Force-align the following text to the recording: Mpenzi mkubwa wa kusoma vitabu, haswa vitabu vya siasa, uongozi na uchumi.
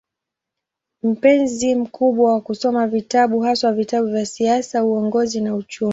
Mpenzi 1.03 1.75
mkubwa 1.75 2.33
wa 2.33 2.41
kusoma 2.41 2.87
vitabu, 2.87 3.39
haswa 3.39 3.71
vitabu 3.73 4.07
vya 4.07 4.25
siasa, 4.25 4.83
uongozi 4.83 5.41
na 5.41 5.55
uchumi. 5.55 5.89